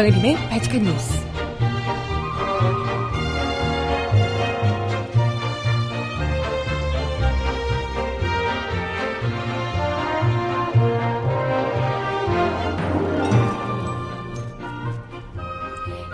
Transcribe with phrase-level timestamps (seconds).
[0.00, 1.12] 정혜림의 바칙한 뉴스.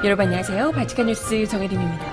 [0.02, 0.72] 여러분 안녕하세요.
[0.72, 2.04] 바칙한 뉴스 정혜림입니다.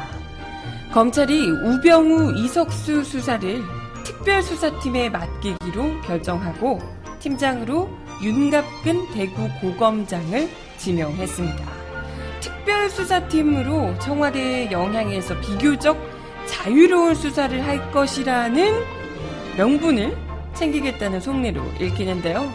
[0.94, 3.64] 검찰이 우병우 이석수 수사를
[4.04, 6.80] 특별수사팀에 맡기기로 결정하고
[7.18, 11.66] 팀장으로 윤갑근 대구 고검장을 지명했습니다.
[12.40, 15.98] 특별수사팀으로 청와대의 영향에서 비교적
[16.46, 18.84] 자유로운 수사를 할 것이라는
[19.58, 20.18] 명분을
[20.54, 22.52] 챙기겠다는 속내로 읽히는데요.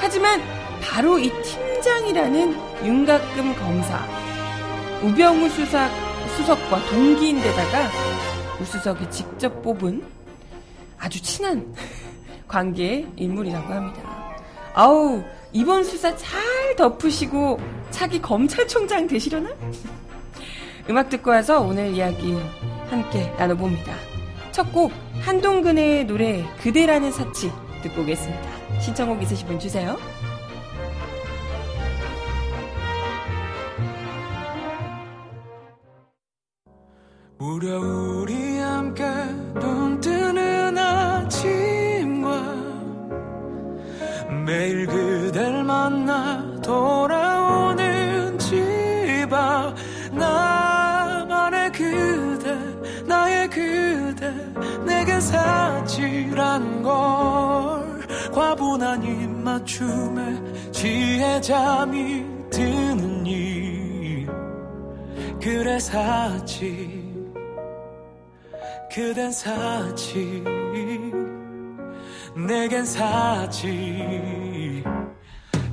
[0.00, 0.40] 하지만
[0.80, 4.06] 바로 이 팀장이라는 윤곽금 검사,
[5.02, 5.88] 우병우 수사,
[6.36, 7.88] 수석과 동기인데다가
[8.60, 10.02] 우수석이 직접 뽑은
[10.98, 11.74] 아주 친한
[12.48, 14.21] 관계의 인물이라고 합니다.
[14.74, 16.40] 아우, 이번 수사 잘
[16.76, 17.58] 덮으시고
[17.90, 19.50] 차기 검찰총장 되시려나?
[20.88, 22.34] 음악 듣고 와서 오늘 이야기
[22.88, 23.92] 함께 나눠봅니다.
[24.50, 24.92] 첫 곡
[25.22, 27.50] 한동근의 노래 그대라는 사치
[27.82, 28.80] 듣고 오겠습니다.
[28.80, 29.96] 신청곡 있으신 분 주세요.
[37.38, 39.04] 무려 우리 함께
[44.44, 49.74] 매일 그댈 만나 돌아오는 집 앞
[50.12, 52.56] 나만의 그대
[53.06, 54.30] 나의 그대
[54.84, 58.02] 내게 사치란 걸.
[58.32, 64.26] 과분한 입맞춤에 지혜 잠이 드는 일.
[65.40, 67.02] 그래 사치
[68.92, 70.42] 그댄 사치
[72.34, 74.82] 내겐 사치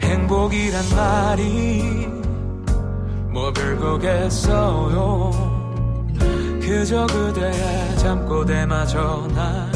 [0.02, 2.08] 행복이란 말이
[3.32, 5.32] 뭐 별거겠어요.
[6.62, 9.72] 그저 그대의 잠꼬대마저 날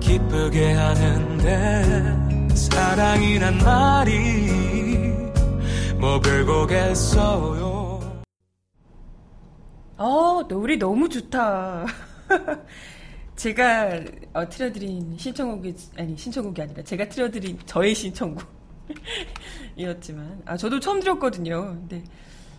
[0.00, 5.12] 기쁘게 하는데 사랑이란 말이
[5.98, 7.66] 뭐 별거겠어요.
[9.98, 11.86] 어, 노래 너무 좋다.
[13.36, 14.00] 제가
[14.32, 18.42] 어, 틀어드린 신청곡이 아니 신청곡이 아니라 제가 틀어드린 저의 신청곡이었지만
[20.46, 21.66] 아 저도 처음 들었거든요.
[21.66, 22.02] 근데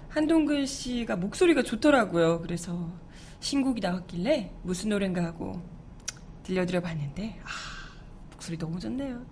[0.10, 2.42] 한동근 씨가 목소리가 좋더라고요.
[2.42, 2.92] 그래서
[3.40, 5.62] 신곡이 나왔길래 무슨 노래인가 하고
[6.44, 7.50] 들려드려 봤는데 아
[8.32, 9.26] 목소리 너무 좋네요.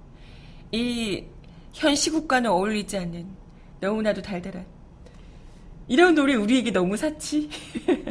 [0.71, 1.35] 이
[1.75, 3.27] 현 시국과는 어울리지 않는
[3.81, 4.65] 너무나도 달달한
[5.87, 7.49] 이런 노래 우리에게 너무 사치.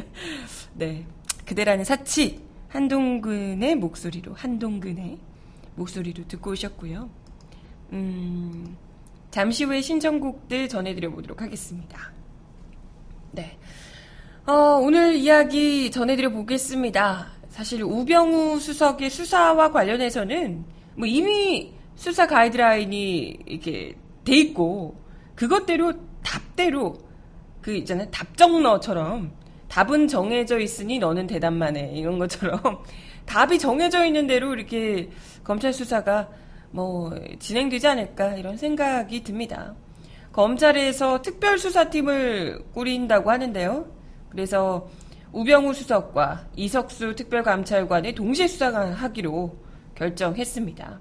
[0.74, 1.06] 네.
[1.44, 2.40] 그대라는 사치.
[2.74, 5.16] 한동근의 목소리로, 한동근의
[5.76, 7.08] 목소리로 듣고 오셨고요.
[7.92, 8.76] 음,
[9.30, 12.12] 잠시 후에 신청곡들 전해드려 보도록 하겠습니다.
[13.30, 13.56] 네.
[14.44, 17.28] 어, 오늘 이야기 전해드려 보겠습니다.
[17.48, 20.64] 사실 우병우 수석의 수사와 관련해서는
[20.96, 25.00] 뭐 이미 수사 가이드라인이 이렇게 돼 있고
[25.36, 25.92] 그것대로
[26.24, 26.98] 답대로
[27.60, 28.10] 그 있잖아요.
[28.10, 29.43] 답정너처럼
[29.74, 31.90] 답은 정해져 있으니 너는 대답만 해.
[31.94, 32.60] 이런 것처럼
[33.26, 35.10] 답이 정해져 있는 대로 이렇게
[35.42, 36.28] 검찰 수사가
[36.70, 39.74] 뭐 진행되지 않을까 이런 생각이 듭니다.
[40.30, 43.86] 검찰에서 특별수사팀을 꾸린다고 하는데요.
[44.28, 44.88] 그래서
[45.32, 49.56] 우병우 수석과 이석수 특별감찰관의 동시에 수사하기로
[49.96, 51.00] 결정했습니다.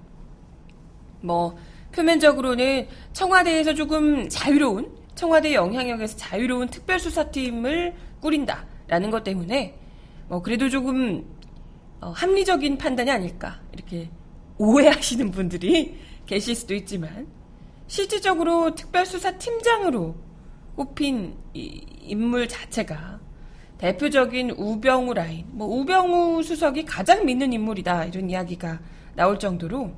[1.20, 1.56] 뭐
[1.92, 7.94] 표면적으로는 청와대에서 조금 자유로운 청와대 영향력에서 자유로운 특별수사팀을
[8.24, 9.78] 꾸린다 라는 것 때문에
[10.28, 11.24] 뭐 그래도 조금
[12.00, 14.08] 어, 합리적인 판단이 아닐까 이렇게
[14.56, 17.26] 오해하시는 분들이 계실 수도 있지만
[17.86, 20.16] 실질적으로 특별수사팀장으로
[20.74, 23.20] 꼽힌 인물 자체가
[23.76, 28.80] 대표적인 우병우 라인, 뭐 우병우 수석이 가장 믿는 인물이다 이런 이야기가
[29.14, 29.92] 나올 정도로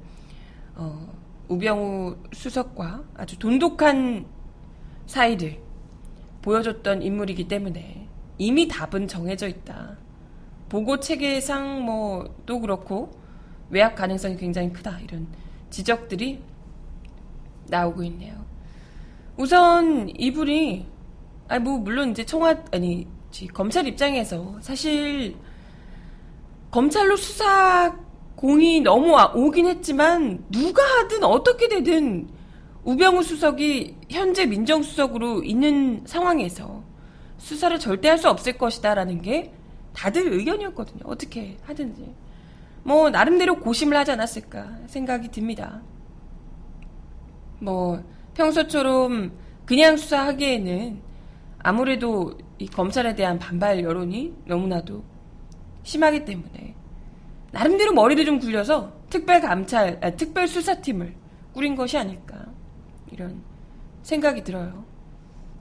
[0.75, 1.15] 어,
[1.49, 4.27] 우병우 수석과 아주 돈독한
[5.07, 5.61] 사이를
[6.43, 8.06] 보여줬던 인물이기 때문에
[8.39, 9.97] 이미 답은 정해져 있다.
[10.69, 13.11] 보고 체계상 뭐또 그렇고
[13.71, 14.99] 외압 가능성이 굉장히 크다.
[15.01, 15.27] 이런
[15.71, 16.43] 지적들이
[17.69, 18.45] 나오고 있네요.
[19.37, 20.87] 우선 이분이
[21.49, 23.07] 아니 뭐 물론 이제 청와 아니
[23.53, 25.37] 검찰 입장에서 사실
[26.71, 27.97] 검찰로 수사
[28.35, 32.29] 공이 너무 오긴 했지만 누가 하든 어떻게 되든
[32.85, 36.76] 우병우 수석이 현재 민정수석으로 있는 상황에서
[37.47, 39.53] 수사를 절대 할 수 없을 것이다라는 게
[39.93, 41.03] 다들 의견이었거든요.
[41.05, 42.13] 어떻게 하든지.
[42.83, 45.81] 뭐 나름대로 고심을 하지 않았을까 생각이 듭니다.
[47.61, 48.03] 뭐
[48.35, 49.33] 평소처럼
[49.65, 51.01] 그냥 수사하기에는
[51.59, 55.05] 아무래도 이 검찰에 대한 반발 여론이 너무나도
[55.85, 56.75] 심하기 때문에
[57.53, 61.15] 나름대로 머리를 좀 굴려서 특별 감찰, 아, 특별 수사팀을
[61.53, 62.45] 꾸린 것이 아닐까
[63.13, 63.41] 이런
[64.03, 64.86] 생각이 들어요.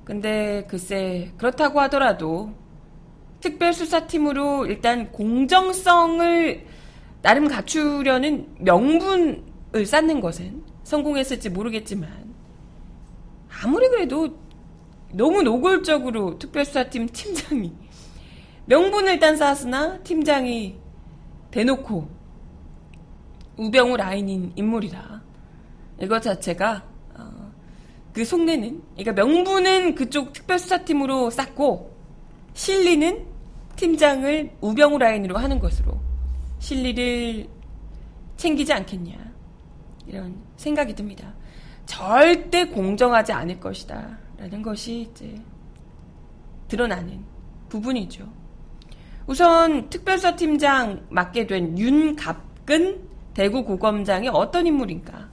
[0.05, 2.53] 근데 글쎄 그렇다고 하더라도
[3.41, 6.65] 특별 수사팀으로 일단 공정성을
[7.21, 12.33] 나름 갖추려는 명분을 쌓는 것은 성공했을지 모르겠지만
[13.63, 14.37] 아무리 그래도
[15.11, 17.73] 너무 노골적으로 특별수사팀 팀장이
[18.65, 20.75] 명분을 일단 쌓았으나 팀장이
[21.51, 22.09] 대놓고
[23.57, 25.23] 우병우 라인인 인물이다.
[26.01, 26.94] 이것 자체가 어,
[28.15, 31.93] 그 속내는 그러니까 명분은 그쪽 특별수사팀으로 쌓고
[32.53, 33.25] 실리는
[33.75, 35.99] 팀장을 우병우 라인으로 하는 것으로
[36.59, 37.45] 실리를
[38.37, 39.17] 챙기지 않겠냐
[40.07, 41.33] 이런 생각이 듭니다.
[41.85, 45.35] 절대 공정하지 않을 것이다 라는 것이 이제
[46.69, 47.21] 드러나는
[47.67, 48.31] 부분이죠.
[49.27, 55.27] 우선 특별수사팀장 맡게 된 윤갑근 대구고검장이 어떤 인물인가?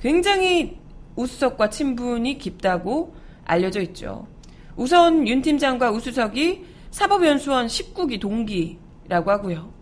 [0.00, 0.84] 굉장히
[1.16, 3.14] 우수석과 친분이 깊다고
[3.44, 4.26] 알려져 있죠.
[4.76, 9.72] 우선 윤 팀장과 우수석이 사법연수원 19기 동기라고 하고요.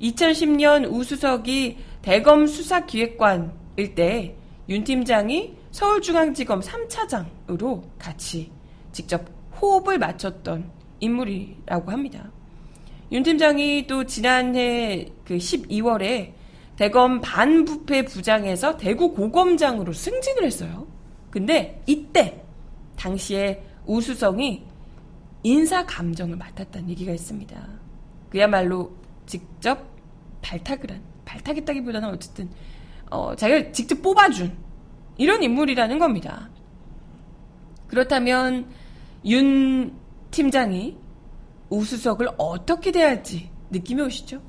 [0.00, 8.50] 2010년 우수석이 대검 수사기획관일 때 윤 팀장이 서울중앙지검 3차장으로 같이
[8.92, 9.24] 직접
[9.60, 10.70] 호흡을 맞췄던
[11.00, 12.30] 인물이라고 합니다.
[13.10, 16.32] 윤 팀장이 또 지난해 그 12월에
[16.76, 20.86] 대검 반부패 부장에서 대구 고검장으로 승진을 했어요.
[21.30, 22.42] 근데 이때
[22.96, 24.64] 당시에 우수성이
[25.42, 27.68] 인사 감정을 맡았다는 얘기가 있습니다.
[28.30, 28.92] 그야말로
[29.26, 29.86] 직접
[30.40, 32.50] 발탁을 한 발탁했다기보다는 어쨌든
[33.10, 34.56] 어, 자기가 직접 뽑아준
[35.18, 36.48] 이런 인물이라는 겁니다.
[37.88, 38.70] 그렇다면
[39.24, 39.94] 윤
[40.30, 40.96] 팀장이
[41.68, 44.40] 우수석을 어떻게 대할지 느낌이 오시죠?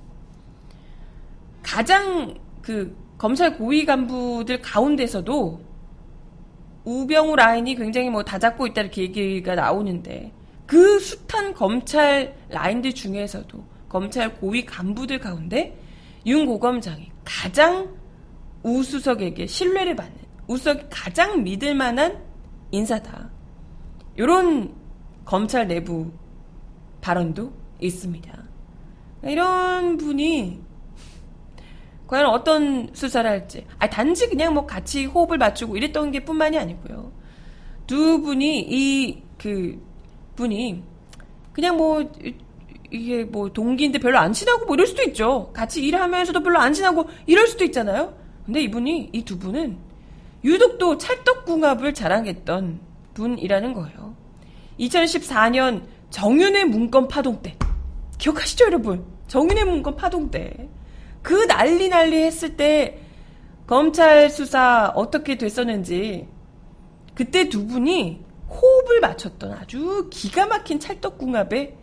[1.63, 5.61] 가장 그 검찰 고위 간부들 가운데서도
[6.83, 10.33] 우병우 라인이 굉장히 뭐 다잡고 있다 이렇게 얘기가 나오는데
[10.65, 15.77] 그 숱한 검찰 라인들 중에서도 검찰 고위 간부들 가운데
[16.25, 17.95] 윤 고검장이 가장
[18.63, 20.17] 우수석에게 신뢰를 받는
[20.47, 22.21] 우수석이 가장 믿을 만한
[22.71, 23.29] 인사다.
[24.15, 24.73] 이런
[25.25, 26.11] 검찰 내부
[27.01, 28.43] 발언도 있습니다.
[29.23, 30.62] 이런 분이
[32.13, 33.65] 과연 어떤 수사를 할지.
[33.79, 37.11] 아, 단지 그냥 뭐 같이 호흡을 맞추고 이랬던 게 뿐만이 아니고요.
[37.87, 39.83] 두 분이, 이, 그,
[40.35, 40.83] 분이,
[41.53, 42.07] 그냥 뭐,
[42.91, 45.49] 이게 뭐 동기인데 별로 안 친하고 뭐 이럴 수도 있죠.
[45.53, 48.15] 같이 일하면서도 별로 안 친하고 이럴 수도 있잖아요.
[48.45, 49.75] 근데 이분이, 이 두 분은
[50.43, 52.79] 유독 또 찰떡궁합을 자랑했던
[53.15, 54.15] 분이라는 거예요.
[54.79, 57.57] 2014년 정윤의 문건 파동 때.
[58.19, 59.03] 기억하시죠, 여러분?
[59.27, 60.69] 정윤의 문건 파동 때.
[61.23, 62.99] 그 난리 난리 했을 때
[63.65, 66.27] 검찰 수사 어떻게 됐었는지
[67.15, 71.75] 그때 두 분이 호흡을 맞췄던 아주 기가 막힌 찰떡궁합의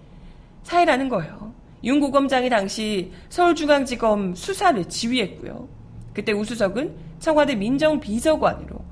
[0.62, 1.54] 사이라는 거예요.
[1.82, 5.68] 윤 고검장이 당시 서울중앙지검 수사를 지휘했고요.
[6.12, 8.84] 그때 우수석은 청와대 민정비서관으로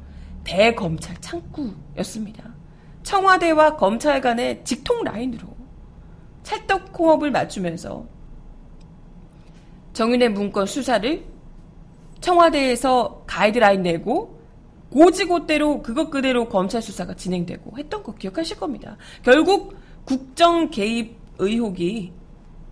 [0.44, 2.54] 대검찰 창구였습니다.
[3.02, 5.46] 청와대와 검찰 간의 직통 라인으로
[6.42, 8.06] 찰떡궁합을 맞추면서
[9.98, 11.24] 정윤의 문건 수사를
[12.20, 14.40] 청와대에서 가이드라인 내고
[14.92, 18.96] 고지고대로 그것 그대로 검찰 수사가 진행되고 했던 거 기억하실 겁니다.
[19.24, 19.74] 결국
[20.04, 22.12] 국정 개입 의혹이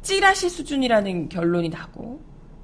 [0.03, 2.21] 찌라시 수준이라는 결론이 나고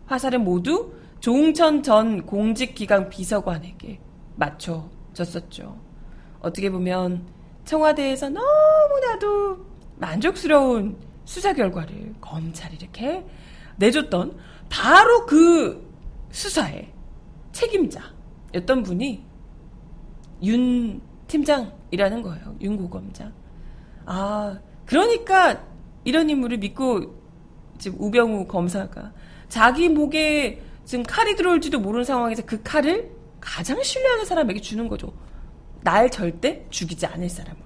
[0.06, 3.98] 화살은 모두 조웅천 전 공직기강 비서관에게
[4.36, 5.76] 맞춰졌었죠.
[6.38, 7.26] 어떻게 보면
[7.64, 9.66] 청와대에서 너무나도
[9.96, 13.24] 만족스러운 수사 결과를 검찰이 이렇게
[13.76, 15.86] 내줬던 바로 그
[16.30, 16.90] 수사의
[17.52, 19.22] 책임자였던 분이
[20.42, 22.56] 윤 팀장이라는 거예요.
[22.62, 23.34] 윤 고검장.
[24.06, 25.62] 아, 그러니까
[26.04, 27.22] 이런 인물을 믿고
[27.76, 29.12] 지금 우병우 검사가
[29.50, 33.10] 자기 목에 지금 칼이 들어올지도 모르는 상황에서 그 칼을
[33.40, 35.12] 가장 신뢰하는 사람에게 주는 거죠.
[35.82, 37.62] 날 절대 죽이지 않을 사람으로.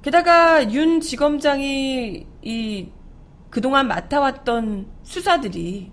[0.00, 2.88] 게다가 윤 지검장이 이
[3.50, 5.90] 그동안 맡아왔던 수사들이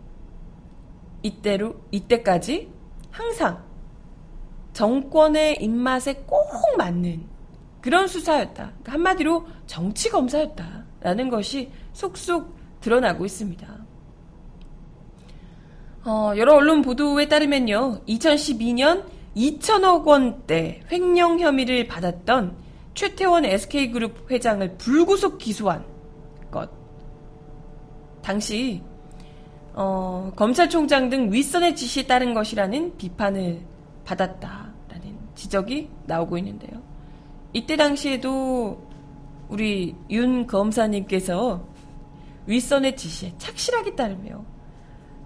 [1.24, 2.70] 이때로 이때까지
[3.10, 3.64] 항상
[4.74, 6.46] 정권의 입맛에 꼭
[6.78, 7.26] 맞는
[7.80, 8.72] 그런 수사였다.
[8.72, 13.86] 그러니까 한마디로 정치 검사였다라는 것이 속속 드러나고 있습니다.
[16.04, 19.06] 어, 여러 언론 보도에 따르면요, 2012년
[19.38, 22.58] 2천억 원대 횡령 혐의를 받았던
[22.94, 25.86] 최태원 SK그룹 회장을 불구속 기소한
[26.52, 26.70] 것.
[28.22, 28.84] 당시
[29.78, 33.62] 어, 검찰총장 등 윗선의 지시에 따른 것이라는 비판을
[34.06, 36.82] 받았다라는 지적이 나오고 있는데요.
[37.52, 38.82] 이때 당시에도
[39.50, 41.68] 우리 윤 검사님께서
[42.48, 44.46] 윗선의 지시에 착실하게 따르며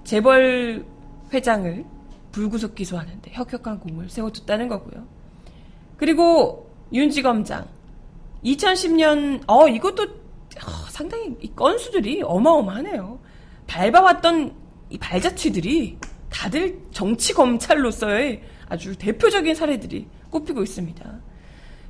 [0.04, 0.86] 재벌
[1.32, 1.86] 회장을
[2.32, 5.06] 불구속 기소하는데 혁혁한 공을 세워줬다는 거고요.
[5.96, 7.68] 그리고 윤지검장
[8.44, 13.20] 2010년 어 이것도 어, 상당히 이 건수들이 어마어마하네요.
[13.70, 14.54] 밟아왔던
[14.90, 15.98] 이 발자취들이
[16.30, 21.20] 다들 정치 검찰로서의 아주 대표적인 사례들이 꼽히고 있습니다.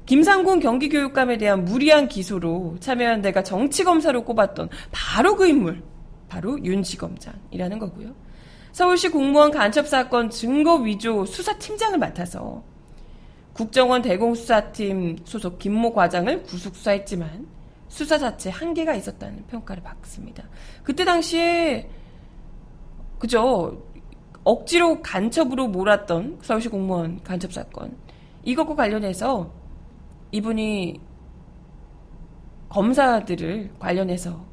[0.06, 5.84] 김상곤 경기교육감에 대한 무리한 기소로 참여한 데가 정치검사로 꼽았던 바로 그 인물,
[6.28, 8.16] 바로 윤지검장이라는 거고요.
[8.72, 12.64] 서울시 공무원 간첩 사건 증거 위조 수사팀장을 맡아서
[13.54, 17.48] 국정원 대공수사팀 소속 김모 과장을 구속 수사했지만
[17.90, 20.48] 수사 자체 한계가 있었다는 평가를 받습니다.
[20.84, 21.90] 그때 당시에
[23.18, 23.84] 그죠?
[24.44, 27.98] 억지로 간첩으로 몰았던 서울시 공무원 간첩 사건.
[28.44, 29.52] 이것과 관련해서
[30.32, 31.02] 이분이
[32.70, 34.46] 검사들을 관련해서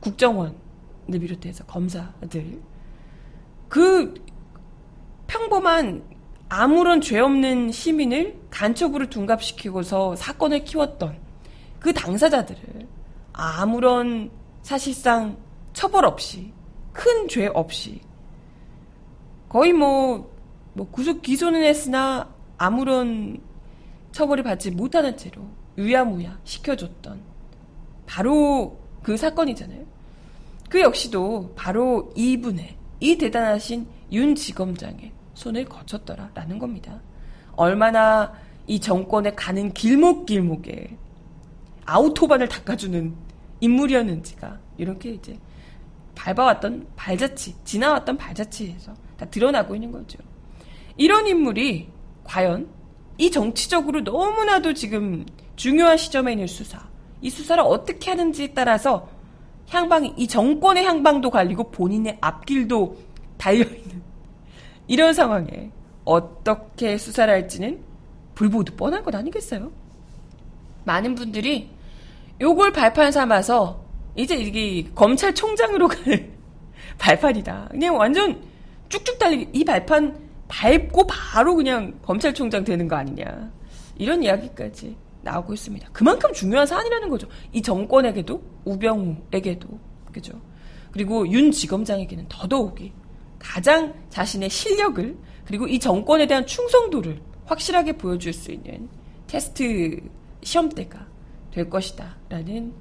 [0.00, 0.54] 국정원을
[1.08, 2.62] 비롯해서 검사들.
[3.68, 4.14] 그
[5.26, 6.02] 평범한
[6.48, 11.29] 아무런 죄 없는 시민을 간첩으로 둔갑시키고서 사건을 키웠던
[11.80, 12.86] 그 당사자들을
[13.32, 14.30] 아무런
[14.62, 15.36] 사실상
[15.72, 16.52] 처벌 없이
[16.92, 18.00] 큰 죄 없이
[19.48, 20.30] 거의 뭐,
[20.74, 23.40] 뭐 구속 기소는 했으나 아무런
[24.12, 25.42] 처벌이 받지 못하는 채로
[25.78, 27.20] 유야무야 시켜줬던
[28.06, 29.84] 바로 그 사건이잖아요.
[30.68, 37.00] 그 역시도 바로 이분의 이 대단하신 윤 지검장의 손을 거쳤더라라는 겁니다.
[37.56, 38.32] 얼마나
[38.66, 40.96] 이 정권에 가는 길목길목에
[41.90, 43.14] 아우토반을 닦아주는
[43.60, 45.36] 인물이었는지가 이렇게 이제
[46.14, 50.18] 밟아왔던 발자취, 지나왔던 발자취에서 다 드러나고 있는 거죠.
[50.96, 51.88] 이런 인물이
[52.24, 52.68] 과연
[53.18, 56.88] 이 정치적으로 너무나도 지금 중요한 시점에 있는 수사,
[57.20, 59.08] 이 수사를 어떻게 하는지에 따라서
[59.68, 62.96] 향방이, 이 정권의 향방도 갈리고 본인의 앞길도
[63.36, 64.02] 달려있는
[64.86, 65.70] 이런 상황에
[66.04, 67.82] 어떻게 수사를 할지는
[68.34, 69.70] 불보듯 뻔한 것 아니겠어요?
[70.84, 71.79] 많은 분들이
[72.40, 73.84] 요걸 발판 삼아서
[74.16, 76.30] 이제 이게 검찰총장으로 갈
[76.98, 77.68] 발판이다.
[77.70, 78.42] 그냥 완전
[78.88, 83.50] 쭉쭉 달리기 이 발판 밟고 바로 그냥 검찰총장 되는 거 아니냐.
[83.96, 85.88] 이런 이야기까지 나오고 있습니다.
[85.92, 87.28] 그만큼 중요한 사안이라는 거죠.
[87.52, 89.68] 이 정권에게도, 우병우에게도,
[90.12, 90.40] 그죠.
[90.90, 92.92] 그리고 윤 지검장에게는 더더욱이
[93.38, 98.88] 가장 자신의 실력을, 그리고 이 정권에 대한 충성도를 확실하게 보여줄 수 있는
[99.26, 100.00] 테스트
[100.42, 101.06] 시험대가
[101.50, 102.19] 될 것이다.
[102.30, 102.72] 라는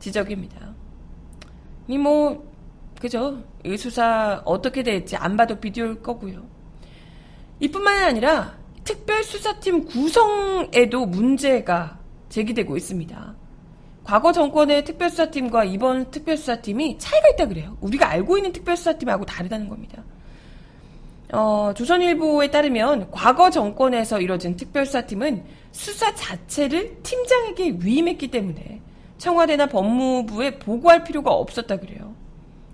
[0.00, 0.74] 지적입니다.
[1.86, 2.52] 이 뭐,
[3.00, 3.44] 그죠.
[3.64, 6.42] 이 수사 어떻게 될지 안 봐도 비디오일 거고요.
[7.60, 11.98] 이뿐만이 아니라 특별수사팀 구성에도 문제가
[12.30, 13.34] 제기되고 있습니다.
[14.04, 17.76] 과거 정권의 특별수사팀과 이번 특별수사팀이 차이가 있다 그래요.
[17.80, 20.02] 우리가 알고 있는 특별수사팀하고 다르다는 겁니다.
[21.32, 28.80] 어, 조선일보에 따르면 과거 정권에서 이뤄진 특별수사팀은 수사 자체를 팀장에게 위임했기 때문에
[29.18, 32.14] 청와대나 법무부에 보고할 필요가 없었다 그래요.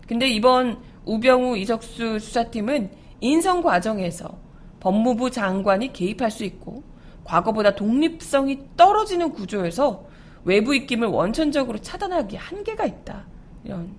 [0.06, 4.38] 근데 이번 우병우 이석수 수사팀은 인성 과정에서
[4.80, 6.82] 법무부 장관이 개입할 수 있고
[7.25, 10.04] 과거보다 독립성이 떨어지는 구조에서
[10.44, 13.26] 외부 입김을 원천적으로 차단하기 한계가 있다.
[13.64, 13.94] 이런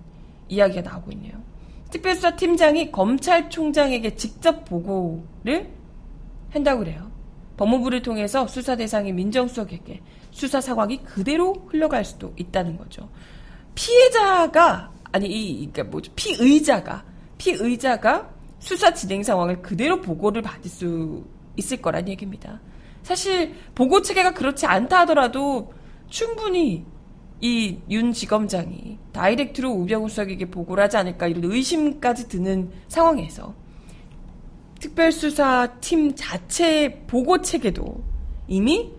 [0.48, 1.34] 이야기가 나오고 있네요.
[1.90, 5.70] 특별수사팀장이 검찰총장에게 직접 보고를
[6.50, 7.10] 한다고 그래요.
[7.56, 10.00] 법무부를 통해서 수사 대상인 민정수석에게
[10.32, 13.08] 수사 상황이 그대로 흘러갈 수도 있다는 거죠.
[13.74, 16.12] 피해자가 아니 이 그러니까 뭐죠?
[16.16, 17.04] 피의자가
[17.38, 21.24] 피의자가 수사 진행 상황을 그대로 보고를 받을 수
[21.56, 22.60] 있을 거란 얘기입니다.
[23.02, 25.72] 사실 보고 체계가 그렇지 않다 하더라도
[26.08, 26.84] 충분히
[27.40, 33.54] 이 윤 지검장이 다이렉트로 우병우 수석에게 보고를 하지 않을까 이런 의심까지 드는 상황에서
[34.78, 38.02] 특별수사팀 자체 보고 체계도
[38.46, 38.92] 이미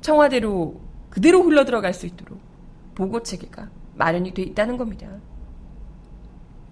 [0.00, 0.80] 청와대로
[1.10, 2.40] 그대로 흘러 들어갈 수 있도록
[2.94, 5.08] 보고 체계가 마련이 돼 있다는 겁니다.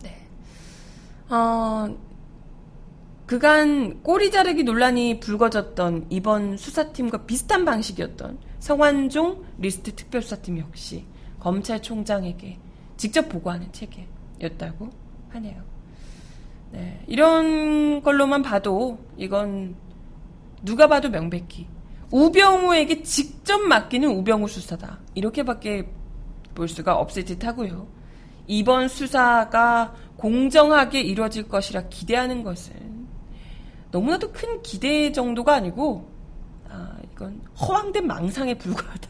[0.02, 0.28] 네.
[1.28, 1.96] 어,
[3.26, 11.04] 그간 꼬리 자르기 논란이 불거졌던 이번 수사팀과 비슷한 방식이었던 성완종 리스트 특별수사팀 역시
[11.40, 12.58] 검찰총장에게
[12.96, 14.90] 직접 보고하는 체계였다고
[15.30, 15.62] 하네요.
[16.72, 19.74] 네, 이런 걸로만 봐도 이건
[20.62, 21.66] 누가 봐도 명백히
[22.10, 24.98] 우병우에게 직접 맡기는 우병우 수사다.
[25.14, 25.90] 이렇게밖에
[26.54, 27.86] 볼 수가 없을 듯 하고요.
[28.46, 33.06] 이번 수사가 공정하게 이루어질 것이라 기대하는 것은
[33.90, 36.10] 너무나도 큰 기대 정도가 아니고,
[36.68, 39.08] 아, 이건 허황된 망상에 불과하다.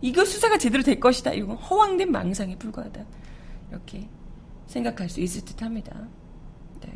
[0.00, 1.32] 이거 수사가 제대로 될 것이다.
[1.32, 3.04] 이건 허황된 망상에 불과하다.
[3.70, 4.08] 이렇게
[4.66, 5.94] 생각할 수 있을 듯 합니다.
[6.80, 6.92] 네.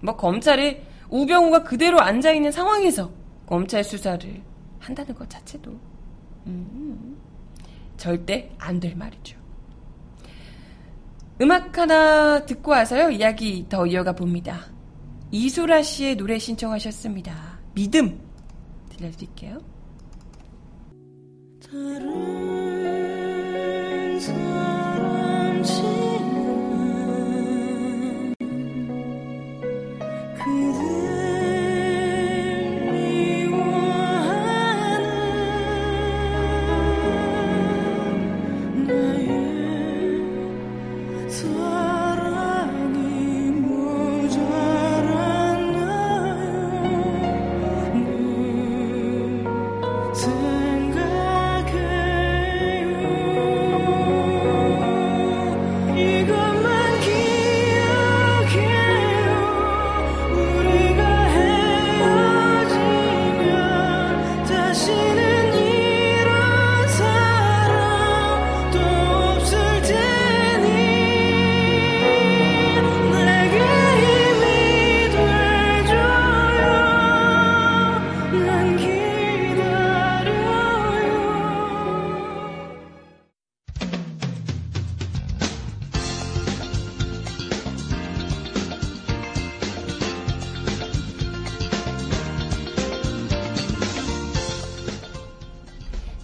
[0.00, 3.10] 뭐, 검찰에 우병우가 그대로 앉아있는 상황에서
[3.52, 4.42] 검찰 수사를
[4.78, 5.78] 한다는 것 자체도,
[6.46, 7.18] 음,
[7.98, 9.38] 절대 안 될 말이죠.
[11.42, 14.72] 음악 하나 듣고 와서요, 이야기 더 이어가 봅니다.
[15.32, 17.58] 이소라 씨의 노래 신청하셨습니다.
[17.74, 18.18] 믿음
[18.96, 19.58] 들려드릴게요.
[21.62, 22.08] 다른
[24.18, 25.62] 사람처럼
[30.38, 31.01] 그대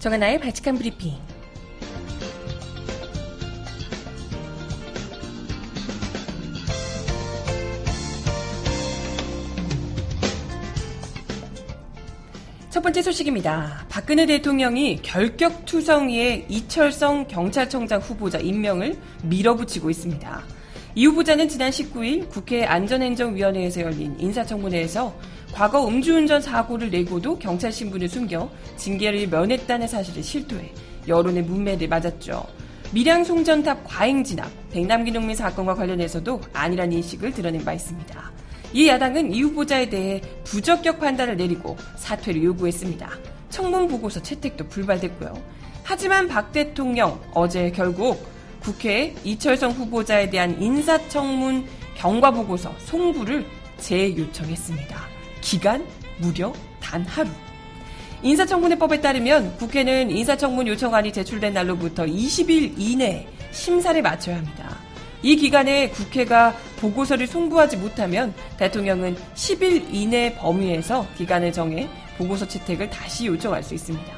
[0.09, 1.13] 정하나의 발칙한 브리핑.
[12.71, 13.85] 첫 번째 소식입니다.
[13.87, 20.43] 박근혜 대통령이 결격 투성이의 이철성 경찰청장 후보자 임명을 밀어붙이고 있습니다.
[20.95, 25.15] 이 후보자는 지난 19일 국회 안전행정위원회에서 열린 인사청문회에서
[25.53, 30.71] 과거 음주운전 사고를 내고도 경찰 신분을 숨겨 징계를 면했다는 사실을 실토해
[31.07, 32.45] 여론의 문매를 맞았죠.
[32.91, 38.31] 밀양 송전탑 과잉 진압, 백남기 농민 사건과 관련해서도 아니란 인식을 드러낸 바 있습니다.
[38.73, 43.09] 이 야당은 이 후보자에 대해 부적격 판단을 내리고 사퇴를 요구했습니다.
[43.49, 45.33] 청문 보고서 채택도 불발됐고요.
[45.83, 48.23] 하지만 박 대통령 어제 결국
[48.61, 53.45] 국회에 이철성 후보자에 대한 인사청문 경과 보고서 송부를
[53.77, 55.18] 재요청했습니다.
[55.41, 55.85] 기간
[56.17, 57.29] 무려 단 하루.
[58.21, 64.77] 인사청문회법에 따르면 국회는 인사청문 요청안이 제출된 날로부터 20일 이내 심사를 마쳐야 합니다.
[65.21, 73.27] 이 기간에 국회가 보고서를 송부하지 못하면 대통령은 10일 이내 범위에서 기간을 정해 보고서 채택을 다시
[73.27, 74.13] 요청할 수 있습니다.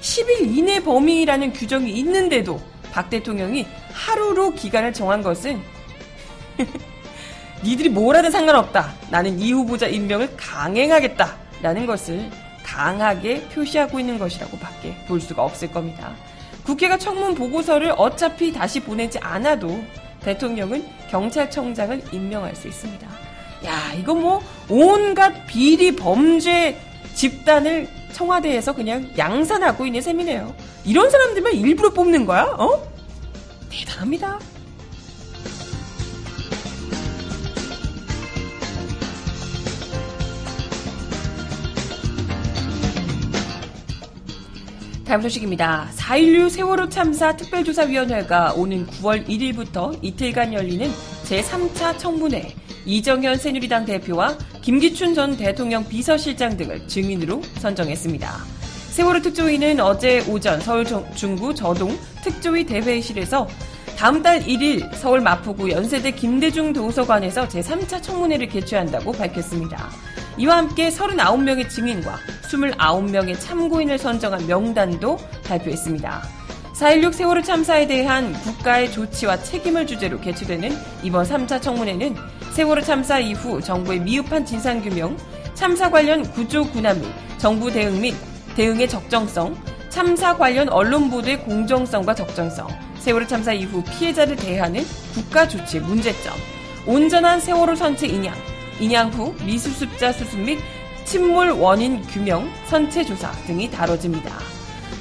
[0.00, 2.60] 10일 이내 범위라는 규정이 있는데도
[2.92, 5.60] 박 대통령이 하루로 기간을 정한 것은
[7.64, 8.92] 니들이 뭘 하든 상관없다.
[9.10, 11.34] 나는 이 후보자 임명을 강행하겠다.
[11.62, 12.30] 라는 것을
[12.62, 16.12] 강하게 표시하고 있는 것이라고 밖에 볼 수가 없을 겁니다.
[16.62, 19.82] 국회가 청문 보고서를 어차피 다시 보내지 않아도
[20.20, 23.06] 대통령은 경찰청장을 임명할 수 있습니다.
[23.64, 26.78] 야, 이거 뭐 온갖 비리 범죄
[27.14, 30.54] 집단을 청와대에서 그냥 양산하고 있는 셈이네요.
[30.84, 32.44] 이런 사람들만 일부러 뽑는 거야?
[32.58, 32.82] 어?
[33.70, 34.38] 대단합니다.
[45.14, 45.90] 다음 소식입니다.
[45.94, 50.90] 4.16 세월호 참사 특별조사위원회가 오는 9월 1일부터 이틀간 열리는
[51.22, 52.52] 제3차 청문회
[52.84, 58.28] 이정현 새누리당 대표와 김기춘 전 대통령 비서실장 등을 증인으로 선정했습니다.
[58.90, 63.46] 세월호 특조위는 어제 오전 서울 중구 저동 특조위 대회실에서
[63.96, 69.90] 다음 달 1일 서울 마포구 연세대 김대중 도서관에서 제3차 청문회를 개최한다고 밝혔습니다.
[70.36, 72.18] 이와 함께 39명의 증인과
[72.50, 75.16] 29명의 참고인을 선정한 명단도
[75.46, 76.22] 발표했습니다.
[76.74, 82.16] 4.16 세월호 참사에 대한 국가의 조치와 책임을 주제로 개최되는 이번 3차 청문회는
[82.52, 85.16] 세월호 참사 이후 정부의 미흡한 진상규명,
[85.54, 88.14] 참사 관련 구조 군함 및 정부 대응 및
[88.56, 89.56] 대응의 적정성,
[89.88, 92.66] 참사 관련 언론 보도의 공정성과 적정성,
[92.98, 96.34] 세월호 참사 이후 피해자를 대하는 국가 조치의 문제점,
[96.86, 98.34] 온전한 세월호 선체 인양,
[98.80, 100.58] 인양 후 미수습자 수습 및
[101.04, 104.38] 침몰 원인 규명, 선체 조사 등이 다뤄집니다.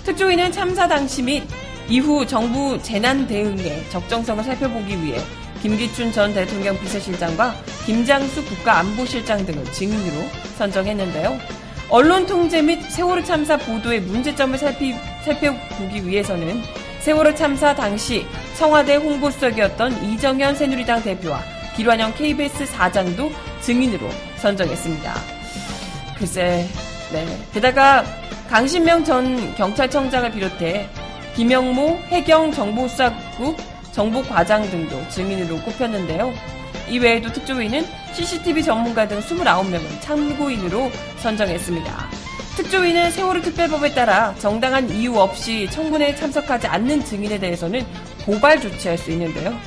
[0.04, 1.44] 특조위는 참사 당시 및
[1.88, 5.20] 이후 정부 재난 대응의 적정성을 살펴보기 위해
[5.62, 7.56] 김기춘 전 대통령 비서실장과
[7.86, 11.38] 김장수 국가안보실장 등을 증인으로 선정했는데요.
[11.90, 16.62] 언론 통제 및 세월호 참사 보도의 문제점을 살피, 살펴보기 위해서는
[17.00, 18.26] 세월호 참사 당시
[18.58, 21.42] 청와대 홍보수석이었던 이정현 새누리당 대표와
[21.76, 23.32] 길환영 KBS 사장도
[23.64, 25.14] 증인으로 선정했습니다.
[26.18, 26.68] 글쎄,
[27.12, 27.26] 네.
[27.54, 28.04] 게다가
[28.50, 30.88] 강신명 전 경찰청장을 비롯해
[31.36, 33.58] 김영모 해경 정보수사국
[33.92, 36.34] 정보과장 등도 증인으로 꼽혔는데요.
[36.90, 42.10] 이외에도 특조위는 CCTV 전문가 등 29명을 참고인으로 선정했습니다.
[42.58, 47.84] 특조위는 세월호 특별법에 따라 정당한 이유 없이 청문회에 참석하지 않는 증인에 대해서는
[48.26, 49.58] 고발 조치할 수 있는데요.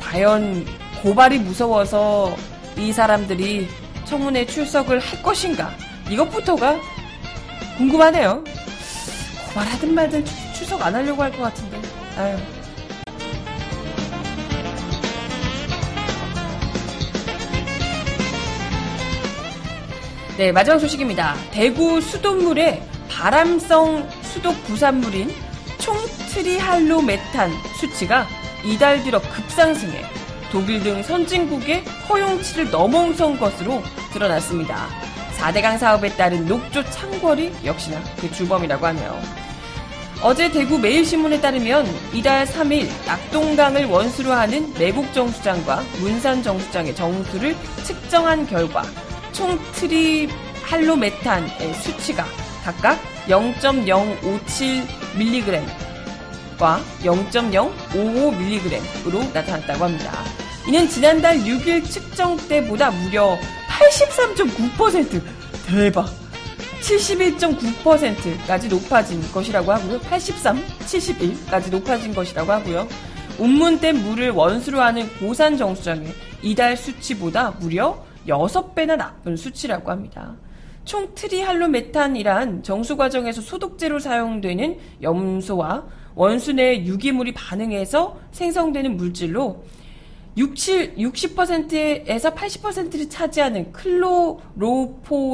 [0.00, 0.64] 과연
[1.02, 2.36] 고발이 무서워서
[2.78, 3.68] 이 사람들이
[4.04, 5.70] 청문회 출석을 할 것인가?
[6.08, 6.76] 이것부터가
[7.76, 8.42] 궁금하네요.
[9.48, 11.80] 고발하든 말든 출석 안 하려고 할 것 같은데.
[12.16, 12.36] 아유.
[20.36, 21.34] 네, 마지막 소식입니다.
[21.50, 25.30] 대구 수돗물에 바람성 수독 부산물인
[25.78, 28.26] 총트리할로메탄 수치가
[28.64, 30.17] 이달 들어 급상승해
[30.50, 33.82] 독일 등 선진국의 허용치를 넘어선 것으로
[34.12, 34.88] 드러났습니다.
[35.38, 39.20] 4대강 사업에 따른 녹조 창궐이 역시나 그 주범이라고 하네요.
[40.20, 48.48] 어제 대구 매일신문에 따르면 이달 3일 낙동강을 원수로 하는 매곡 정수장과 문산 정수장의 정수를 측정한
[48.48, 48.82] 결과
[49.32, 50.28] 총 트리
[50.64, 52.24] 할로메탄의 수치가
[52.64, 55.87] 각각 0.057mg
[56.58, 60.12] 과 0.055mg으로 나타났다고 합니다.
[60.66, 65.22] 이는 지난달 6일 측정 때보다 무려 83.9%
[65.66, 66.06] 대박
[66.80, 69.98] 71.9%까지 높아진 것이라고 하고요.
[70.00, 72.86] 83, 71까지 높아진 것이라고 하고요.
[73.38, 80.34] 운문댐 물을 원수로 하는 고산 정수장의 이달 수치보다 무려 6배나 나쁜 수치라고 합니다.
[80.84, 85.84] 총 트리할로메탄이란 정수 과정에서 소독제로 사용되는 염소와
[86.18, 89.64] 원수 내 유기물이 반응해서 생성되는 물질로
[90.36, 95.28] 60, 60%에서 80%를 차지하는 클로로포름은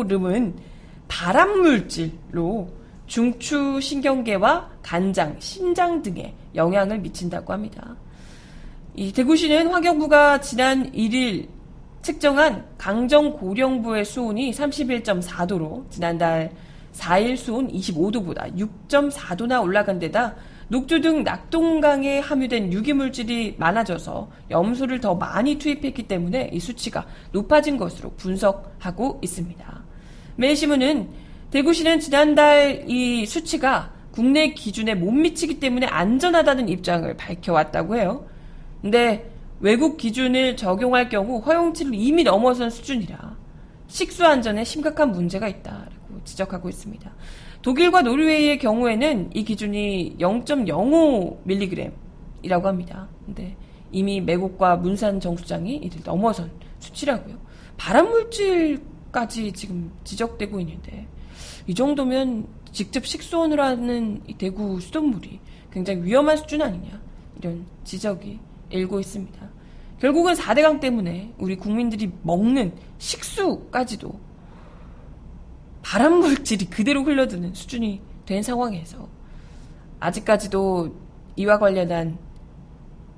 [1.08, 2.68] 발암물질로
[3.06, 7.96] 중추 신경계와 간장, 신장 등에 영향을 미친다고 합니다.
[8.94, 11.48] 이 대구시는 환경부가 지난 1일
[12.02, 16.52] 측정한 강정 고령부의 수온이 31.4도로 지난달
[16.92, 20.34] 4일 수온 25도보다 6.4도나 올라간 데다
[20.68, 28.12] 녹조 등 낙동강에 함유된 유기물질이 많아져서 염소를 더 많이 투입했기 때문에 이 수치가 높아진 것으로
[28.16, 29.84] 분석하고 있습니다.
[30.36, 31.08] 매일신문은
[31.50, 38.26] 대구시는 지난달 이 수치가 국내 기준에 못 미치기 때문에 안전하다는 입장을 밝혀왔다고 해요.
[38.80, 43.36] 근데 외국 기준을 적용할 경우 허용치를 이미 넘어선 수준이라
[43.86, 47.10] 식수 안전에 심각한 문제가 있다라고 지적하고 있습니다.
[47.64, 53.08] 독일과 노르웨이의 경우에는 이 기준이 0.05mg이라고 합니다.
[53.24, 53.56] 근데
[53.90, 57.38] 이미 매국과 문산 정수장이 이를 넘어선 수치라고요.
[57.78, 61.06] 발암 물질까지 지금 지적되고 있는데
[61.66, 65.40] 이 정도면 직접 식수원으로 하는 이 대구 수돗물이
[65.72, 67.00] 굉장히 위험한 수준 아니냐
[67.38, 69.40] 이런 지적이 일고 있습니다.
[70.00, 74.20] 결국은 4대강 때문에 우리 국민들이 먹는 식수까지도
[75.84, 79.06] 발암 물질이 그대로 흘러드는 수준이 된 상황에서
[80.00, 80.94] 아직까지도
[81.36, 82.18] 이와 관련한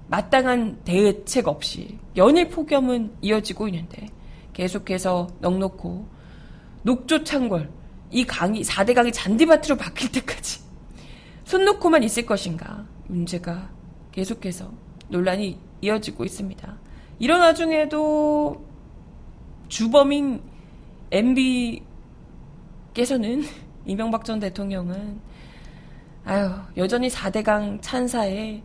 [0.09, 4.09] 마땅한 대책 없이 연일 폭염은 이어지고 있는데
[4.53, 6.09] 계속해서 넉넉고
[6.83, 7.71] 녹조 창궐
[8.11, 10.61] 이 강이 4대 강이 잔디밭으로 바뀔 때까지
[11.45, 13.71] 손 놓고만 있을 것인가 문제가
[14.13, 14.73] 계속해서
[15.09, 16.79] 논란이 이어지고 있습니다.
[17.19, 18.65] 이런 와중에도
[19.69, 20.43] 주범인
[21.11, 21.83] MB
[22.97, 23.43] 께서는
[23.85, 25.21] 이명박 전 대통령은
[26.25, 28.63] 아유 여전히 4대강 찬사에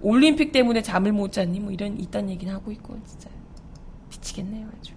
[0.00, 1.60] 올림픽 때문에 잠을 못 잤니?
[1.60, 3.28] 뭐 이런 이딴 얘기는 하고 있고 진짜.
[4.08, 4.94] 미치겠네요 아주.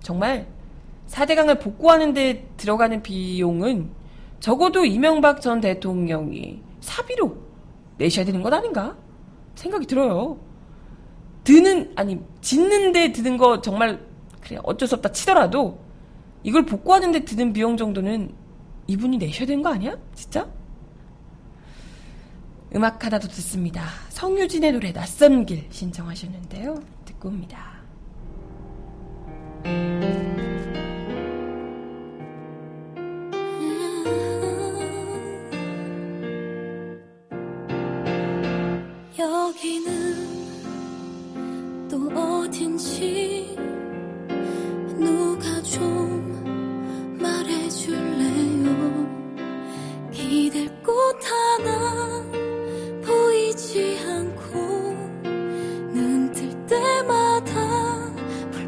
[0.00, 0.48] 정말
[1.08, 3.90] 4대강을 복구하는 데 들어가는 비용은
[4.40, 7.36] 적어도 이명박 전 대통령이 사비로
[7.98, 8.96] 내셔야 되는 것 아닌가?
[9.56, 10.38] 생각이 들어요.
[11.44, 14.00] 드는 아니 짓는데 드는 거 정말
[14.40, 15.85] 그래 어쩔 수 없다 치더라도
[16.46, 18.30] 이걸 복구하는데 드는 비용 정도는
[18.86, 19.96] 이분이 내셔야 되는 거 아니야?
[20.14, 20.48] 진짜?
[22.72, 23.82] 음악 하나 더 듣습니다.
[24.10, 26.80] 성유진의 노래 낯선 길 신청하셨는데요.
[27.04, 27.74] 듣고 옵니다.
[39.18, 39.88] 여기는
[41.88, 43.55] 또 어딘지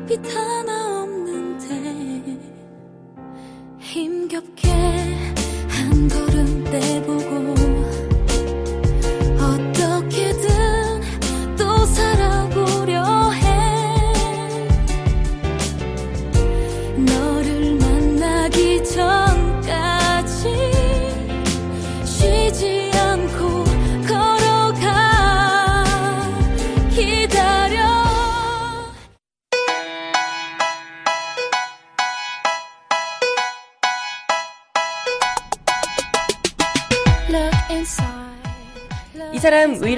[0.09, 0.78] 빛 하나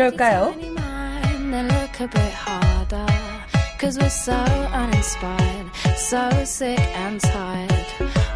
[0.01, 0.55] 이럴까요?
[1.51, 3.07] Then look a bit harder.
[3.79, 4.33] Cause we're so
[4.73, 7.71] uninspired, so sick and tired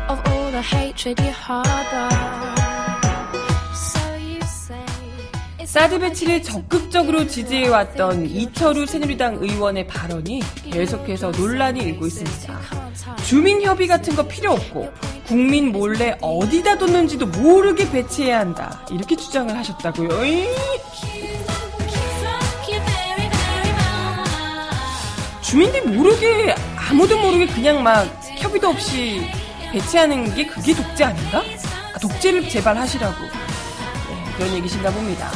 [0.08, 2.08] of all the hatred you harbor.
[3.74, 4.84] So you say
[5.58, 12.60] it's 사드 배치를 적극적으로 지지해왔던 이철우 새누리당 의원의 발언이 계속해서 논란이 일고 있습니다.
[13.26, 14.90] 주민협의 같은 거 필요 없고
[15.26, 18.84] 국민 몰래 어디다 뒀는지도 모르게 배치해야 한다.
[18.90, 20.24] 이렇게 주장을 하셨다고요.
[20.26, 20.46] 이
[25.54, 29.24] 주민들이 모르게 아무도 모르게 그냥 막 협의도 없이
[29.70, 31.44] 배치하는 게 그게 독재 아닌가?
[31.94, 35.30] 아, 독재를 재발하시라고 네, 그런 얘기신가 봅니다.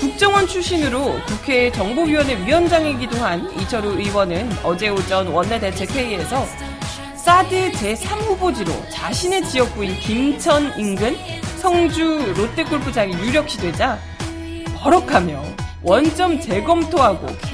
[0.00, 6.46] 국정원 출신으로 국회 정보위원회 위원장이기도 한 이철우 의원은 어제 오전 원내대책회의에서
[7.16, 11.16] 사드 제3후보지로 자신의 지역구인 김천 인근
[11.62, 13.98] 성주 롯데골프장이 유력시 되자
[14.76, 15.42] 버럭하며
[15.82, 17.53] 원점 재검토하고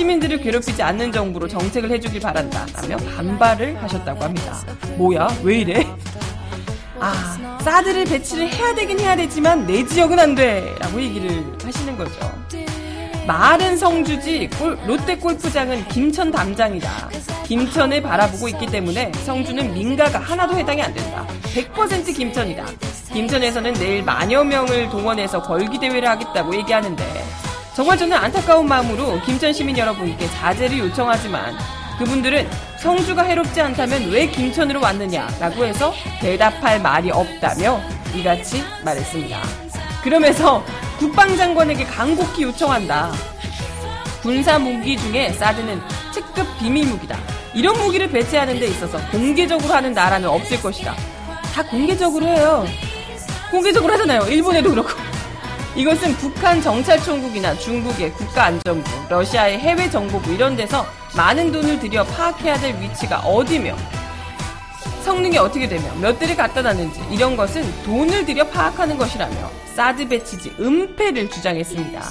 [0.00, 4.56] 시민들을 괴롭히지 않는 정부로 정책을 해주길 바란다 라며 반발을 하셨다고 합니다.
[4.96, 5.28] 뭐야?
[5.42, 5.86] 왜 이래?
[6.98, 10.74] 아, 사드를 배치를 해야 되긴 해야 되지만 내 지역은 안 돼!
[10.80, 12.12] 라고 얘기를 하시는 거죠.
[13.26, 17.10] 마른 성주지 골- 롯데 골프장은 김천 담장이다.
[17.44, 21.26] 김천을 바라보고 있기 때문에 성주는 민가가 하나도 해당이 안 된다.
[21.54, 22.64] 100% 김천이다.
[23.12, 27.04] 김천에서는 내일 만여 명을 동원해서 걸기 대회를 하겠다고 얘기하는데
[27.80, 31.56] 정말 저는 안타까운 마음으로 김천 시민 여러분께 자제를 요청하지만
[31.98, 32.46] 그분들은
[32.78, 37.80] 성주가 해롭지 않다면 왜 김천으로 왔느냐라고 해서 대답할 말이 없다며
[38.14, 39.40] 이같이 말했습니다.
[40.02, 40.62] 그러면서
[40.98, 43.12] 국방장관에게 간곡히 요청한다.
[44.20, 45.80] 군사 무기 중에 사드는
[46.12, 47.16] 특급 비밀 무기다.
[47.54, 50.94] 이런 무기를 배치하는 데 있어서 공개적으로 하는 나라는 없을 것이다.
[51.54, 52.66] 다 공개적으로 해요.
[53.50, 54.26] 공개적으로 하잖아요.
[54.28, 55.09] 일본에도 그렇고.
[55.76, 60.84] 이것은 북한 정찰총국이나 중국의 국가안전부, 러시아의 해외정보부 이런 데서
[61.16, 63.76] 많은 돈을 들여 파악해야 될 위치가 어디며
[65.04, 70.56] 성능이 어떻게 되며 몇 대를 갖다 놨는지 이런 것은 돈을 들여 파악하는 것이라며 사드 배치지
[70.60, 72.02] 은폐를 주장했습니다.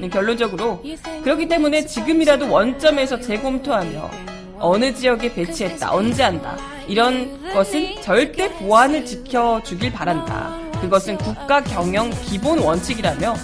[0.00, 0.82] 네, 결론적으로
[1.22, 4.10] 그렇기 때문에 지금이라도 원점에서 재검토하며
[4.58, 6.56] 어느 지역에 배치했다, 언제 한다
[6.88, 10.71] 이런 것은 절대 보안을 지켜주길 바란다.
[10.82, 13.34] 그것은 국가 경영 기본 원칙이라며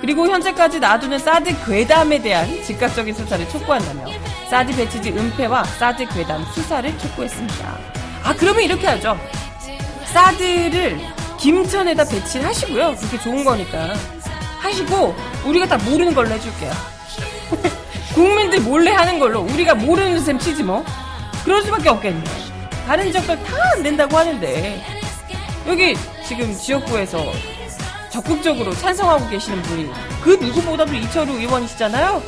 [0.00, 4.06] 그리고 현재까지 놔두는 사드 괴담에 대한 즉각적인 수사를 촉구한다며
[4.50, 7.78] 사드 배치지 은폐와 사드 괴담 수사를 촉구했습니다.
[8.24, 9.16] 아 그러면 이렇게 하죠.
[10.12, 10.98] 사드를
[11.38, 12.96] 김천에다 배치를 하시고요.
[12.96, 13.92] 그렇게 좋은 거니까
[14.60, 16.72] 하시고 우리가 다 모르는 걸로 해줄게요.
[18.14, 20.84] 국민들 몰래 하는 걸로 우리가 모르는 셈 치지 뭐.
[21.44, 22.24] 그럴 수밖에 없겠네.
[22.86, 24.82] 다른 지역들 다 안 된다고 하는데
[25.66, 25.94] 여기
[26.26, 27.32] 지금 지역구에서
[28.10, 29.90] 적극적으로 찬성하고 계시는 분이
[30.22, 32.20] 그 누구보다도 이철우 의원이시잖아요.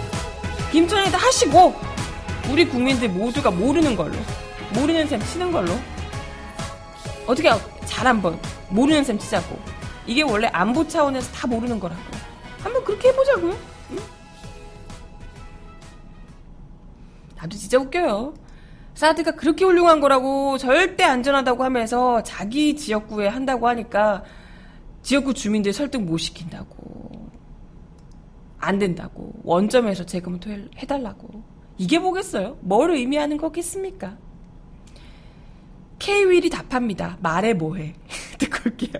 [0.70, 1.74] 김천에다 하시고
[2.48, 4.14] 우리 국민들 모두가 모르는 걸로
[4.74, 5.72] 모르는 셈 치는 걸로
[7.26, 7.50] 어떻게
[7.86, 9.58] 잘 한번 모르는 셈 치자고.
[10.06, 12.00] 이게 원래 안보 차원에서 다 모르는 거라고.
[12.62, 13.56] 한번 그렇게 해보자고요.
[13.90, 13.98] 응?
[17.36, 18.32] 나도 진짜 웃겨요.
[18.98, 24.24] 사드가 그렇게 훌륭한 거라고 절대 안전하다고 하면서 자기 지역구에 한다고 하니까
[25.02, 27.30] 지역구 주민들 설득 못 시킨다고.
[28.58, 29.34] 안 된다고.
[29.44, 31.44] 원점에서 재검 토해달라고.
[31.76, 32.58] 이게 뭐겠어요?
[32.60, 34.18] 뭘 의미하는 거겠습니까?
[36.00, 37.18] K-윌이 답합니다.
[37.22, 37.94] 말해 뭐해.
[38.36, 38.94] 듣고 올게요.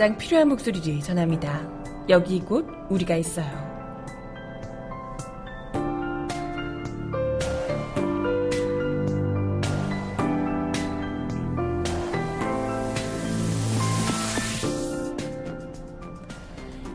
[0.00, 1.60] 가장 필요한 목소리를 전합니다.
[2.08, 3.44] 여기 곧 우리가 있어요.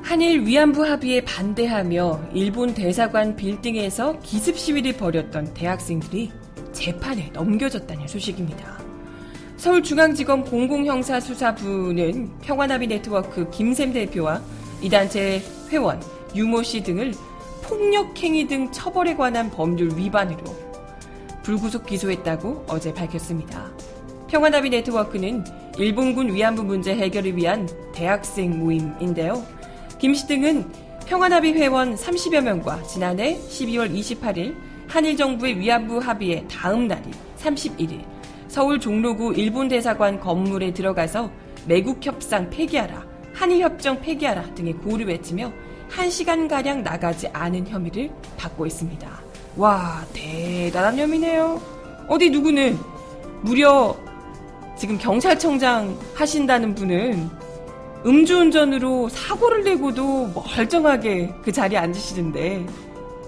[0.02, 6.32] 한일 위안부 합의에 반대하며 일본 대사관 빌딩에서 기습 시위를 벌였던 대학생들이
[6.74, 8.85] 재판에 넘겨졌다는 소식입니다.
[9.66, 14.40] 서울중앙지검 공공형사수사부는 평화나비 네트워크 김샘 대표와
[14.80, 16.00] 이 단체 회원
[16.36, 17.16] 유모 씨 등을
[17.64, 20.44] 폭력행위 등 처벌에 관한 법률 위반으로
[21.42, 23.72] 불구속 기소했다고 어제 밝혔습니다.
[24.28, 25.44] 평화나비 네트워크는
[25.80, 29.44] 일본군 위안부 문제 해결을 위한 대학생 모임인데요.
[29.98, 30.64] 김 씨 등은
[31.08, 34.56] 평화나비 회원 30여 명과 지난해 12월 28일
[34.88, 38.15] 한일 정부의 위안부 합의의 다음 날인 31일
[38.56, 41.30] 서울 종로구 일본 대사관 건물에 들어가서
[41.68, 45.52] 매국 협상 폐기하라, 한일 협정 폐기하라 등의 고를 외치며
[45.92, 49.10] 1시간가량 나가지 않은 혐의를 받고 있습니다.
[49.58, 51.62] 와, 대단한 혐의네요.
[52.08, 52.78] 어디 누구는
[53.42, 53.94] 무려
[54.78, 57.30] 지금 경찰청장 하신다는 분은
[58.06, 62.66] 음주운전으로 사고를 내고도 멀쩡하게 그 자리에 앉으시는데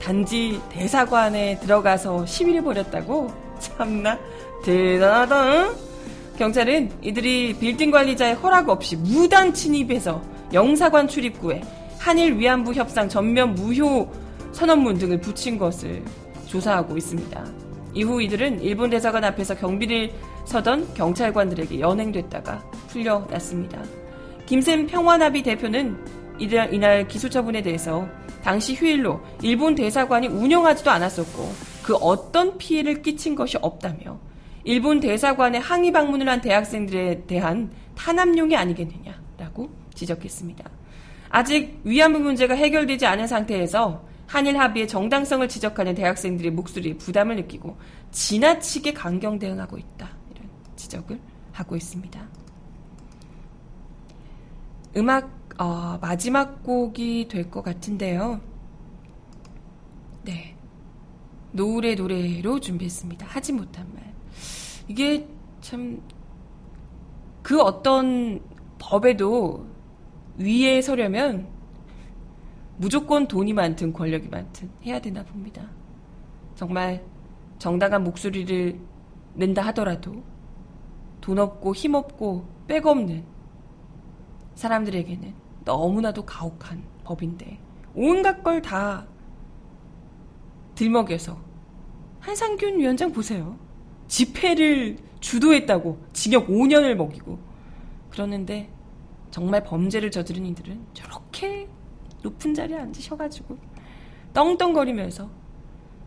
[0.02, 3.46] 단지 대사관에 들어가서 시위를 벌였다고?
[3.60, 4.18] 참나
[4.64, 5.54] 대단하다.
[5.54, 5.76] 응?
[6.38, 10.22] 경찰은 이들이 빌딩 관리자의 허락 없이 무단 침입해서
[10.54, 11.62] 영사관 출입구에
[11.98, 14.08] 한일 위안부 협상 전면 무효
[14.52, 16.04] 선언문 등을 붙인 것을
[16.46, 17.46] 조사하고 있습니다.
[17.94, 20.12] 이후 이들은 일본 대사관 앞에서 경비를
[20.46, 23.82] 서던 경찰관들에게 연행됐다가 풀려났습니다.
[24.46, 25.98] 김샘 평화나비 대표는
[26.40, 28.08] 이날, 이날 기소 처분에 대해서
[28.44, 31.52] 당시 휴일로 일본 대사관이 운영하지도 않았었고
[31.84, 34.20] 그 어떤 피해를 끼친 것이 없다며
[34.68, 40.70] 일본 대사관에 항의 방문을 한 대학생들에 대한 탄압용이 아니겠느냐라고 지적했습니다.
[41.30, 47.78] 아직 위안부 문제가 해결되지 않은 상태에서 한일 합의의 정당성을 지적하는 대학생들의 목소리에 부담을 느끼고
[48.12, 50.10] 지나치게 강경 대응하고 있다.
[50.32, 51.18] 이런 지적을
[51.54, 52.28] 하고 있습니다.
[54.98, 58.42] 음악 어, 마지막 곡이 될 것 같은데요.
[60.24, 60.58] 네.
[61.54, 63.26] 노을의 노래로 준비했습니다.
[63.28, 64.07] 하지 못한 말.
[64.88, 65.28] 이게
[65.62, 66.02] 참,
[67.44, 68.42] 그 어떤
[68.80, 69.66] 법에도
[70.38, 71.48] 위에 서려면
[72.78, 75.64] 무조건 돈이 많든 권력이 많든 해야 되나 봅니다.
[76.56, 77.04] 정말
[77.58, 78.80] 정당한 목소리를
[79.34, 80.24] 낸다 하더라도
[81.22, 83.24] 돈 없고 힘 없고 백 없는
[84.56, 85.34] 사람들에게는
[85.66, 87.60] 너무나도 가혹한 법인데
[87.96, 89.08] 온갖 걸 다
[90.76, 91.38] 들먹여서
[92.20, 93.58] 한상균 위원장 보세요.
[94.08, 97.40] 집회를 주도했다고 징역 5년을 먹이고
[98.10, 98.70] 그러는데
[99.32, 101.68] 정말 범죄를 저지른 이들은 저렇게
[102.24, 103.58] 높은 자리에 앉으셔가지고
[104.34, 105.30] 떵떵거리면서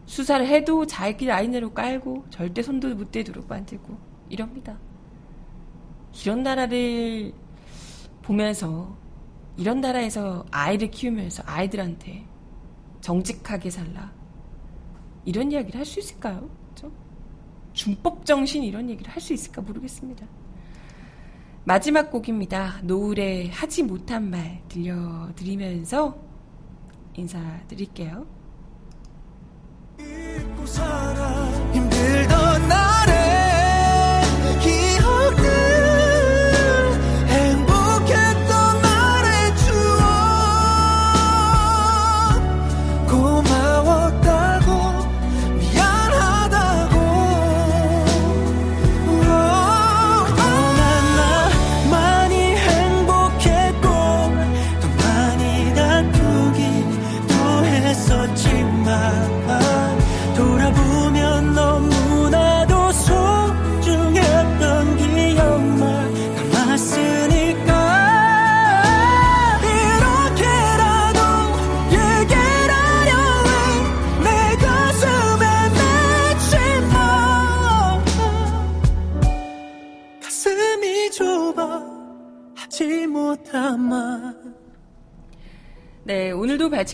[0.06, 3.96] 수사를 해도 자기 라인으로 깔고 절대 손도 못 대도록 만들고
[4.28, 4.78] 이럽니다.
[6.22, 7.32] 이런 나라를
[8.22, 8.96] 보면서
[9.56, 12.24] 이런 나라에서 아이를 키우면서 아이들한테
[13.00, 14.12] 정직하게 살라.
[15.24, 16.48] 이런 이야기를 할 수 있을까요?
[17.72, 20.26] 준법 정신 이런 얘기를 할 수 있을까 모르겠습니다.
[21.64, 22.80] 마지막 곡입니다.
[22.82, 26.16] 노을에 하지 못한 말 들려드리면서
[27.14, 28.26] 인사드릴게요.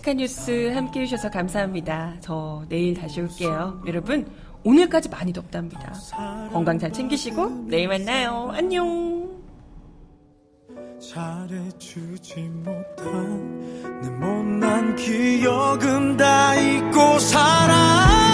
[0.07, 2.15] 발칙한 뉴스 함께 해주셔서 감사합니다.
[2.21, 3.83] 저 내일 다시 올게요.
[3.87, 4.25] 여러분,
[4.63, 5.93] 오늘까지 많이 덥답니다.
[6.53, 8.51] 건강 잘 챙기시고, 내일 만나요.
[8.53, 9.27] 안녕!
[11.01, 18.26] 잘해주지 못한 내 못난 기억은 다 잊고 살아